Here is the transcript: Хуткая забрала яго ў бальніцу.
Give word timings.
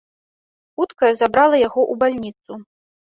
Хуткая 0.79 1.13
забрала 1.21 1.57
яго 1.67 1.81
ў 1.91 1.93
бальніцу. 2.05 2.51